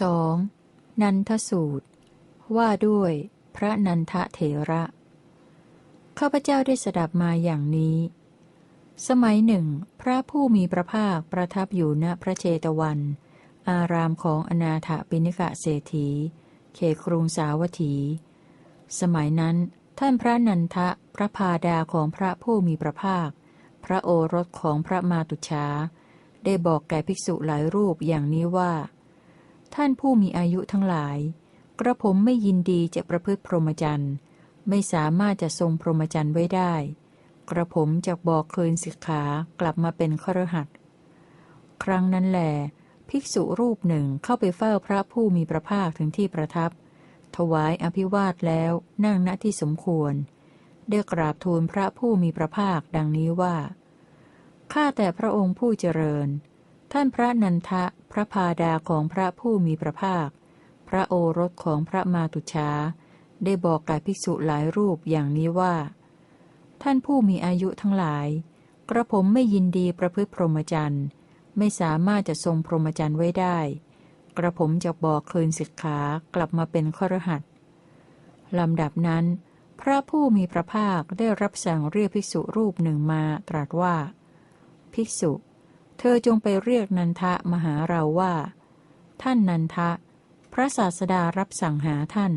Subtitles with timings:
[0.00, 0.34] สอง
[1.02, 1.86] นันทสูตร
[2.56, 3.12] ว่าด้วย
[3.56, 4.40] พระนันทเถ
[4.70, 4.82] ระ
[6.18, 7.98] ข้าพเจ้าได้สดับมาอย่างนี้
[9.08, 9.66] สมัยหนึ่ง
[10.00, 12.98] พระผู้มีพระภาคประทับอยู่ณพระเจตวัน
[13.70, 16.08] อารามของอนาถปิณิกะเศรษฐี
[16.74, 17.94] เขครุงสาวัตถี
[19.00, 19.56] สมัยนั้น
[19.98, 23.28] ท่านพระนันทะพระพาดาของพระผู้มีพระภาค
[23.84, 25.66] พระโอรสของพระมาตุชา
[26.44, 28.72] ได้บอกแก่ภิกษุหลายรูปอย่างนี้ว่า
[29.74, 31.18] ท่านผู้มีอายุทั้งหลาย
[31.80, 34.12] กระผมไม่ยินดีจะประพฤติพรหมจรรย์
[34.68, 36.74] ไม่สามารถจะทรงพรหมจรรย์ไว้ได้
[37.50, 39.22] กระผมจะบอกคืนสิกขา
[39.60, 40.68] กลับมาเป็นครหัส
[41.82, 42.40] ครั้งนั้นแหล
[43.08, 46.70] ภิกษุรูปหนึ่งเข้าไปเฝ้าพระผู้มีพระภาคถึงที่ประทับ
[47.36, 48.72] ถวายอภิวาทแล้ว
[49.04, 50.14] นั่งณที่สมควร
[50.88, 53.56] ได้กราบทูลพระผู้มีพระภาคดังนี้ว่า
[54.72, 56.28] ข้าแต่พระองค์ผู้เจริญ
[56.92, 60.28] ท่านพระนันทะพระพาดาของพระผู้มีพระภาค
[60.88, 62.70] พระโอรสของพระมาตุชา
[63.44, 65.74] ได้บอกกับภิกษุหลายรูปอย่างนี้ว่า
[66.82, 68.28] ท่านผู้มีอายุทั้งหลาย
[68.90, 71.04] กระผมไม่ยินดีประพฤติพรหมจรรย์
[71.58, 73.58] ไม่สามารถจะทรงพรหมจรรย์ไว้ได้
[74.36, 75.98] กระผมจะบอกคืนสิกขา
[76.34, 77.42] กลับมาเป็นขรหัส
[78.58, 79.24] ลำดับนั้น
[79.80, 83.96] พระผู้มีพระภาคได้รับสั่งเรียกภิกษุรูปหนึ่งมาตรัสว่า
[84.92, 85.32] ภิกษุ
[85.98, 88.34] เธอจงไปเรียกนันทะมาหาเราว่า
[89.22, 89.90] ท่านนันทะ
[90.52, 92.32] พระศาสดารับสั่งหาท่าน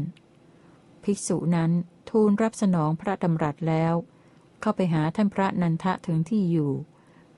[1.04, 1.72] ภิกษุนั้น
[2.10, 3.94] ทูลรับสนองพระดำรัสแล้ว
[4.62, 6.72] เข้าไปหาท่านพระนันทะถึงที่อยู่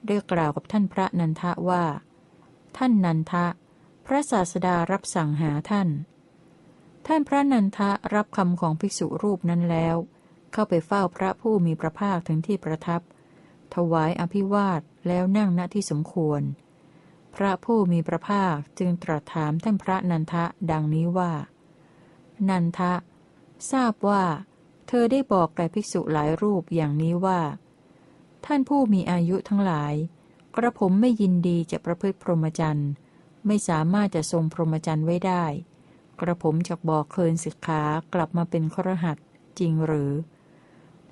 [0.05, 1.83] ได้กล่าวกับท่านพระนันทะว่า
[2.77, 3.45] ท่านนันทะ
[4.05, 5.89] พระศาสดารับสั่งหาท่าน
[7.07, 9.95] ท่านพระนันทะรับคำของภิกษุรูปนั้นแล้ว
[10.53, 13.01] เข้าไปเฝ้าพระผู้มีพระภาคถึงที่ประทับ
[13.75, 16.41] ถวายอภิวาท แล้วนั่งณที่สมควร
[17.35, 21.33] พระผู้มีพระภาคจึงตรัสถามท่านพระนันทะดังนี้ว่า
[22.49, 22.93] นันทะ
[23.71, 24.23] ทราบว่า
[24.87, 27.41] เธอได้บอกแก่ภิกษุหลายรูปอย่างนี้ว่า
[28.45, 29.93] ท่านผู้มีอายุทั้งหลาย
[30.55, 32.91] กระผมไม่ยินดีจะประพฤติพรหมจรรย์
[33.47, 35.45] ไม่สามารถจะทรงพรหมจรรย์ไว้ได้
[36.19, 37.81] กระผมจะบอกเคินสิกขา
[38.13, 39.17] กลับมาเป็นครหัส
[39.59, 40.11] จริงหรือ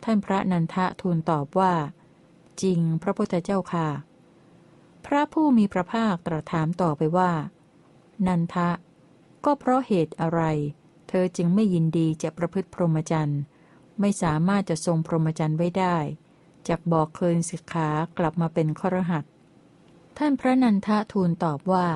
[0.03, 1.73] ท่านพระนันทะทูลตอบว่า
[2.61, 3.87] จริง พระพุทธเจ้าค่ะ
[5.05, 7.31] พระผู้มีพระภาคตรัสถามต่อไปว่า
[8.27, 8.69] นันทะ
[9.45, 10.41] ก็เพราะเหตุอะไร
[11.09, 13.41] เธอจึงไม่ยินดีจะประพฤติพรหมจรรย์
[13.99, 15.97] ไม่สามารถจะทรงพรหมจรรย์ไว้ได้
[16.67, 19.23] จากบอกเคินสิกขากลับมาเป็นขรหัส
[20.17, 21.87] ท่านพระนันทะทูลตอบว่า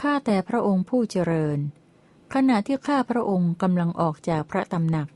[0.00, 1.58] ข้าแต่พระองค์ผู้เจริญ
[2.34, 5.08] ขณะที่ข้าพระองค์กำลังออกจากพระตำหนัก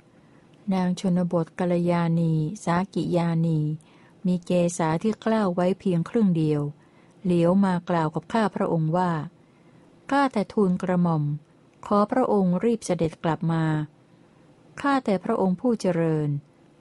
[0.75, 2.33] นางชนบทกัลยาณี
[2.65, 3.59] สากิยานี
[4.27, 6.63] มีเกษาที่กล้าวไว้เพียงครึ่งเดียว
[7.25, 9.13] เหลียวมากล่าวกับข้าพระองค์ว่า
[10.11, 11.25] ข้าแต่ทูลกระหม่อม
[11.87, 13.65] ขอพระองค์รีบเสด็จกลับมา
[14.81, 16.29] ข้าแต่พระองค์ผู้เจริญ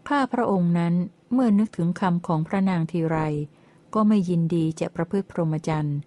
[0.10, 0.94] ข้าพระองค์นั้น
[1.34, 3.18] เมื่อนึกถึงคำของพระนางทีไร
[3.94, 5.98] ก็ไม่ยินดีจะประพฤติพรหมจรรย์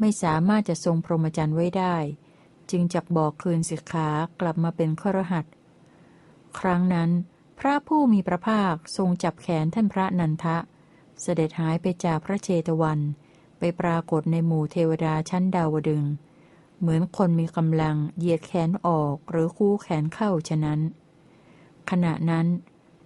[0.00, 1.96] ไม่สามารถจะทรงพรหมจรรย์ไว้ได้
[2.70, 4.08] จึงจักบอกคืนสิกขา
[4.40, 5.44] กลับมาเป็นขรหัส
[6.58, 7.10] ครั้งนั้น
[7.58, 10.56] พระผู้มีพระภาคทรงจับแขนท่านพระนันทะ
[11.20, 13.00] เสด็จหายไปจากพระเชตวัน
[13.58, 16.04] ไปปรากฏในหมู่เทวดาชั้นดาวดึง
[16.80, 20.80] เหมือนคนมีกำลังเหยียดแขนออกหรือคู่แขนเข้าฉะนั้น
[21.90, 22.46] ขณะนั้น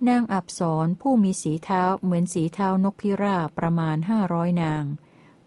[0.08, 4.84] นางอับสรผู้มีสีเท้าเหมือนสีเท้านกพิราบประมาณห้าร้อยนาง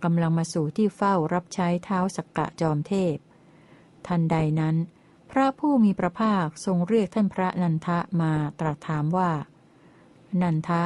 [0.04, 3.16] กำลังมาสู่ที่เฝ้ารับใช้เท้าสักกะจอมเทพ
[4.08, 4.76] ทันใดนั้น
[5.32, 9.32] พระผู้มีพระภาคทรงเรียกท่านพระนันทะมาตรัสถามว่า
[10.42, 10.84] นันทะ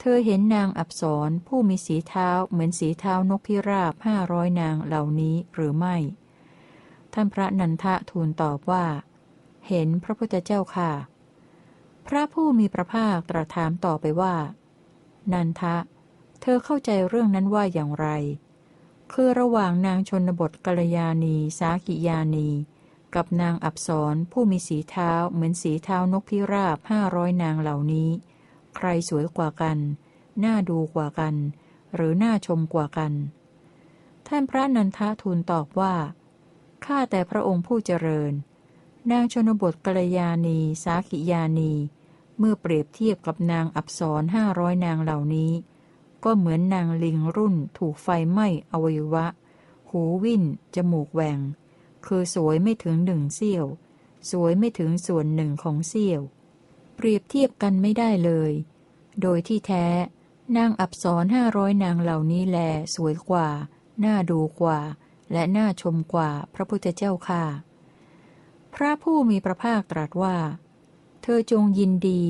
[0.00, 5.96] เธอเห็นนางอับสรผู้มีสีเท้าเหมือนสีเท้านกพิราบห้าร้อยนางเหล่านี้หรือไม่
[7.12, 8.84] ท่านพระนันทะทูลตอบว่า
[9.68, 10.92] เห็นพระพุทธเจ้าค่ะ
[12.06, 14.34] พระผู้มีพระภาคตรัสถามต่อไปว่า
[15.32, 15.76] นันทะ
[16.40, 18.08] เธอเข้าใจเรื่องนั้นว่าอย่างไร
[19.12, 22.48] คือระหว่างนางชนบทกัลยาณีสากิยานี
[23.14, 28.10] กับนางอับสรผู้มีสีเท้าเหมือนสีเท้านกพิราบห้าร้อยนางเหล่านี้
[28.76, 29.78] ใครสวยกว่ากัน
[30.44, 31.34] น่าดูกว่ากัน
[31.94, 33.12] หรือน่าชมกว่ากัน
[34.26, 35.94] ท่านพระนันทะทูลตอบว่า
[36.84, 38.32] ข้าแต่พระองค์ผู้เจริญ
[39.10, 41.72] นางชนบทกัลยาณี สาขิยานี
[42.38, 45.52] เมื่อเปรียบเทียบกับนางอับสรห้าร้อยนางเหล่านี้
[46.24, 49.26] ก็เหมือนนางลิงรุ่นถูกไฟไหม้อวัยวะ
[49.90, 50.42] หูวิ่น
[50.74, 51.40] จมูกแหวง
[52.06, 53.66] คือสวยไม่ถึงหนึ่งเสี้ยว
[54.30, 56.22] สวยไม่ถึงส่วนหนึ่งของเสี้ยว
[56.94, 58.52] เปรียบเทียบกันไม่ได้เลย
[59.22, 59.86] โดยที่แท้
[60.56, 62.58] นางอับสรห้าร้อยนางเหล่านี้แล
[62.94, 63.48] สวยกว่า
[64.04, 64.80] น่าดูกว่า
[65.32, 67.44] และน่าชมกว่าพระพุทธเจ้าค่ะ
[68.74, 70.36] พระผู้มีพระภาคตรัสว่า
[71.22, 72.24] เธอจงยินดี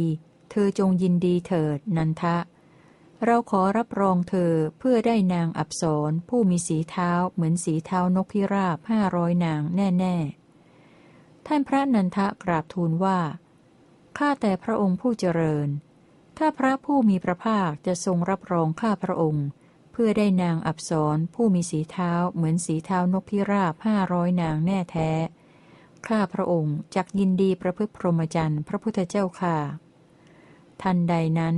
[0.51, 2.37] เธอจงยินดีเถิดนันทะ
[3.25, 10.17] เราขอรับรองเธอเพื่อได้นางอับสรผู้มีสีเท้าเหมือนสีเท้านกพิราบห้าร้อยนางแน่
[10.83, 13.19] ๆ ท่านพระนันทะกราบทูลว่า
[14.19, 15.69] ข้าแต่พระองค์ผู้เจริญ
[16.39, 19.47] ถ้าพระผู้มีพระภาคจะทรงรับรองข้าพระองค์
[19.93, 25.11] เพื่อได้นางอับสรผู้มีสีเท้าเหมือนสีเท้านกพิราบห้าร้อยนางแน่แท้
[26.07, 29.57] ข้าพระองค์จักยินดีประพฤติพรหมจรรย์พระพุทธเจ้าค่ะ
[30.83, 31.57] ทันใดนั้น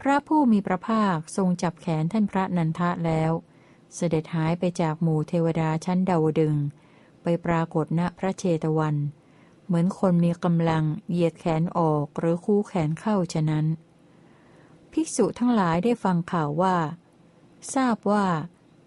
[0.00, 3.32] พระผู้มีพระภาคทรงจับแขนท่านพระนันทะแล้ว
[3.94, 6.56] เสด็จหายไปจากหมู่เทวดาชั้นดาวดึง
[7.22, 8.96] ไปปรากฏณพระเชตวัน
[9.70, 13.66] เหมือนคนมีกำลังเหยียดแขนออกหรือคู่แขนเข้าฉะนั้น
[14.92, 16.76] ภิกษุทั้งหลายได้ฟังข่าวว่า
[17.74, 18.26] ทราบว่า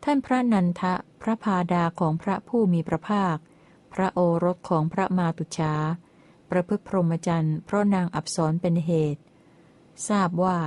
[0.03, 3.37] ท่านพระนันทะพระพาดาของพระผู้มีพระภาค
[3.93, 5.73] พระโอรสของพระมาตุชา
[6.49, 9.21] ประพฤติพรหมจรรย์เพราะนางอับสรเป็นเหตุ
[10.07, 10.57] ทราบว่า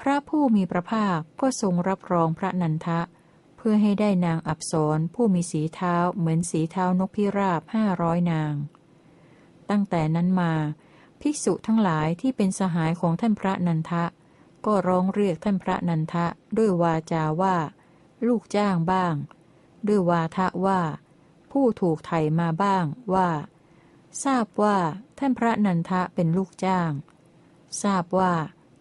[0.00, 3.00] พระผู้มีพระภาคก็ทรงรับรองพระนันทะ
[3.56, 8.54] เพื่อให้ได้นางอับสรผู้มีสีเท้าเหมือนสีเท้านกพิราบห้าร้อยนาง
[9.70, 10.52] ตั้งแต่นั้นมา
[11.20, 14.04] ภิกษุทั้งหลายที่เป็นสหายของท่านพระนันทะ
[14.66, 16.26] ก็ร้องเรียกท่านพระนันทะ
[16.56, 17.56] ด้วยวาจาว่า
[18.26, 19.14] ลูกจ้างบ้าง
[19.88, 20.80] ด้วยวาทะว่า
[21.52, 22.84] ผู้ถูกไถมาบ้าง
[23.14, 23.30] ว่า
[24.24, 24.76] ทราบว่า
[25.18, 26.90] ท่านพระนันทะเป็นลูกจ้าง
[27.82, 28.32] ทราบว่า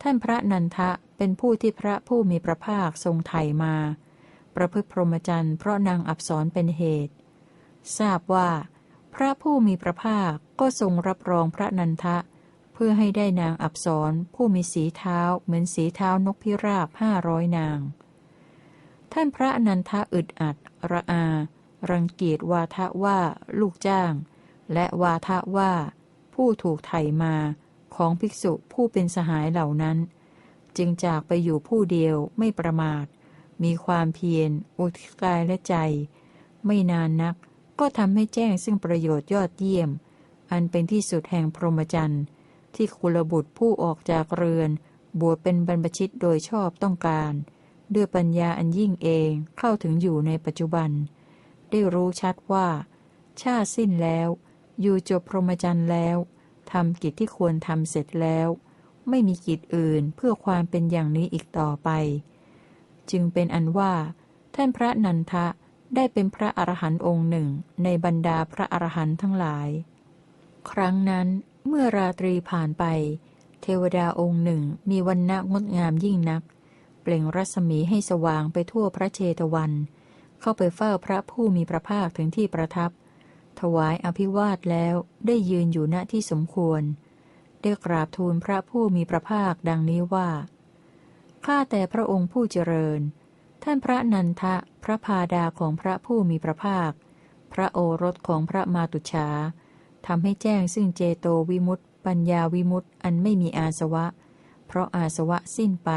[0.01, 3.33] ท่านพระนันทะเป็นผู้ที่พระผู้มีพระภาคทรงไถ
[3.63, 3.75] มา
[4.55, 7.15] ประพฤติพรหมจรรย์เพราะนางอับสรเป็นเหตุ
[7.97, 8.49] ทราบว่า
[9.21, 12.17] ระผู้มีพระภาคก็ทรงรับรองพระนันทะ
[12.73, 17.79] เพื่อให้ได้นางอับสรผู้มีสีเท้าเหมือนสีเท้านกพิราบห้าร้อยนาง
[19.13, 20.55] ท่านพระนันทะอึดอัด
[20.91, 21.25] ระอา
[21.89, 23.19] รังเกียจวาทะว่า
[23.59, 24.13] ลูกจ้าง
[24.73, 25.71] และวาทะว่า
[26.33, 27.35] ผู้ถูกไถมา
[27.95, 29.97] ของภิกษุผู้เป็นสหายเหล่านั้น
[30.77, 33.05] จึงจากไปอยู่ผู้เดียวไม่ประมาท
[33.63, 35.75] มีความเพียรอุทิศกายและใจ
[36.65, 37.35] ไม่นานนัก
[37.79, 39.89] ก็ทำให้แจ้งซึ่งประโยชน์ยอดเยี่ยม
[40.51, 42.23] อันเป็นที่สุดแห่งพรหมจรรย์
[42.75, 44.69] ที่คุลบุตรผู้ออกจากเรือน
[45.19, 47.33] บวชเป็นบรรพชิตโดยชอบต้องการ
[47.93, 50.89] ด้วยปัญญาอันยิ่งเองเข้าถึงอยู่ในปัจจุบัน
[51.69, 52.67] ได้รู้ชัดว่า
[53.41, 54.29] ชาติสิ้นแล้ว
[54.81, 56.17] อยู่จบพรหมจรรย์แล้ว
[56.71, 58.47] ทำกิจที่ควรทำเสร็จแล้ว
[59.09, 61.89] ไม่มีกิจอื่นเพื่อความเป็นอย่างนี้อีกต่อไป
[63.11, 63.93] จึงเป็นอันว่า
[64.55, 65.47] ท่านพระนันทะ
[65.95, 67.47] ได้เป็นพระอรหันต์องค์หนึ่ง
[67.83, 69.69] ในบรรดาพระอรหันต์ทั้งหลาย
[70.71, 71.27] ครั้งนั้น
[71.67, 72.83] เมื่อราตรีผ่านไป
[73.61, 76.41] เทวดาองค์หนึ่งมีวันณะงดงามยิ่งนัก
[77.01, 79.71] เปล่งรัศมีให้สว่างไปทั่วพระเชตวัน
[80.39, 82.91] เข้าไปเฝ้าพระผู้มีพระภาคถึงที่ประทับ
[83.59, 84.95] ถวายอภิวาทแล้ว
[85.27, 86.81] ได้ยืนอยู่ณที่สมควร
[87.61, 90.29] ได้กราบทูลพระผู้มีพระภาคดังนี้ว่า
[91.45, 93.01] ข้าแต่พระองค์ผู้เจริญ
[93.63, 96.91] ท่านพระนันทะ พระพาดาของพระผู้มีพระภาค
[97.53, 99.27] พระโอรสของพระมาตุชา
[100.07, 104.05] ทำให้แจ้งซึ่งเจโตวิมุตติปัญญาวิมุตติอันไม่มีอาสวะ
[104.67, 105.89] เพราะอาสวะสิ้นไป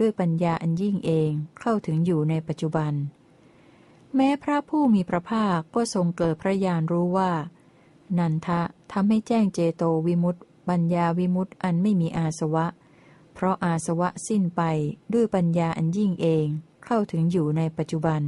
[0.00, 1.30] ด้วยปัญญาอันยิ่งเอง
[1.60, 2.92] เข้าถึงอยู่ในปัจจุบัน
[4.14, 7.32] แม้พระผู้มีพระภาคก็ทรงเกิดพระญาณรู้ว่า
[8.18, 8.60] นันทะ
[8.92, 12.66] ทำให้แจ้งเจโตวิมุตติปัญญาวิมุตติอันไม่มีอาสวะ
[13.34, 14.62] เพราะอาสวะสิ้นไป
[15.12, 16.48] ด้วยปัญญาอันยิ่งเอง
[16.90, 18.22] เข้าถึงอยู่ในปัจจุบัน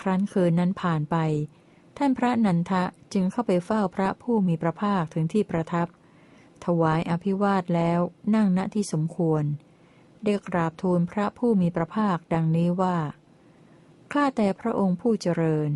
[0.00, 1.16] ครั้นคืนนั้นผ่านไป
[1.96, 5.88] ท่านพระนันทะจึงเข้าไปเฝ้าพระผู้มีพระภาคถึงที่ประทับ
[6.64, 8.00] ถวายอภิวาทแล้ว
[8.34, 9.44] นั่งณที่สมควร
[10.24, 12.98] เรียกราบทูลพระผู้มีพระภาคดังนี้ว่า
[14.12, 15.70] ข้าแต่พระองค์ผู้เจริญ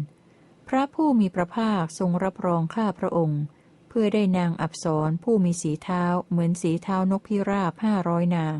[0.68, 3.42] พระผู้มีพระภาคทรงรับรองข้าพระองค์
[3.88, 8.58] เพื่อได้นางอับสรผู้มีสีเท้าเหมือนสีเท้านกพิราบห้าร้อยนาง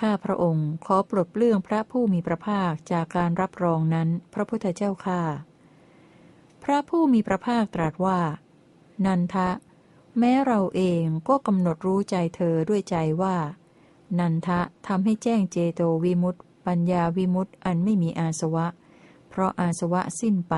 [0.00, 5.22] ข้าพระองค์ขอปลดเปลื้องพระผู้มีพระภาคจากการรับรองนั้น พระพุทธเจ้าข้า
[6.64, 8.20] พระผู้มีพระภาคตรัสว่า
[9.06, 9.48] นันทะ
[10.18, 13.36] แม้เราเองก็กำหนดรู้ใจเธอด้วยใจว่า
[14.18, 18.66] นันทะทำให้แจ้งเจโตวิมุตติปัญญาวิมุตต์อันไม่มีอาสวะ
[19.28, 20.54] เพราะอาสวะสิ้นไป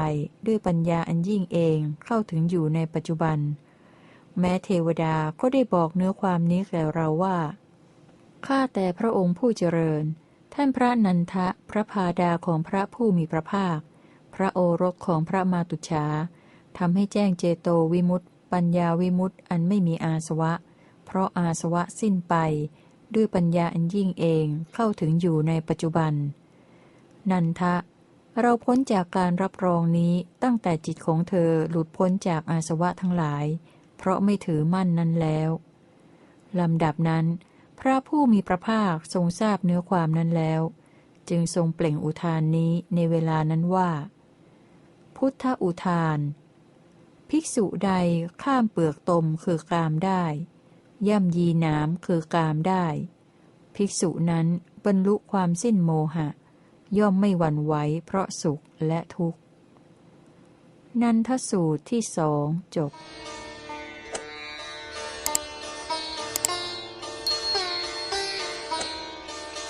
[0.47, 3.39] ด้วยปัญญาอันยิ่งเองเข้าถึงอยู่ในปัจจุบัน
[4.39, 7.37] แม้เทวดาก็ได้บอกเนื้อความนี้แก่เราว่า
[8.47, 10.05] ข้าแต่พระองค์ผู้เจริญ
[10.55, 13.79] ท่านพระนันทะพระพาดาของพระผู้มีพระภาค
[14.35, 16.07] พระโอรสของพระมาตุชา
[16.79, 20.53] ทำให้แจ้งเจโตวิมุตต์ปัญญาวิมุตต์อันไม่มีอาสวะ
[21.05, 22.35] เพราะอาสวะสิ้นไป
[23.15, 26.13] ด้วยปัญญาอันยิ่งเองเข้าถึงอยู่ในปัจจุบัน
[27.31, 27.75] นันทะ
[28.41, 33.45] เราพ้นจากการรับรองนี้ตั้งแต่จิตของเธอหลุดพ้นจากอาสวะทั้งหลาย
[33.97, 35.51] เพราะไม่ถือมั่นนั้นแล้ว
[36.61, 37.25] ลำดับนั้น
[37.87, 40.63] พระผู้มีพระภาคทรงทราบเนื้อความนั้นแล้ว
[41.29, 43.91] จึงทรงเปล่งอุทานนี้ในเวลานั้นว่า
[45.17, 46.19] พุทธอุทาน
[47.29, 47.93] ภิกษุใด
[48.43, 50.25] ข้ามเปลือกตมคือกามได้
[51.09, 52.87] ย่ำยีน้ำคือกามได้
[53.75, 54.47] ภิกษุนั้น
[54.85, 56.29] บรรลุความสิ้นโมหะ
[56.99, 57.75] ย่อมไม่หวั่นไหว
[58.07, 59.39] เพราะสุขและทุกข์
[61.03, 62.47] นันทสูตรที่สอง
[62.77, 62.93] จบ